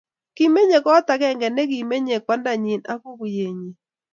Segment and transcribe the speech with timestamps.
[0.35, 3.59] kimenyei koot agenge nekimenyei kwandanyin ak kukoenyin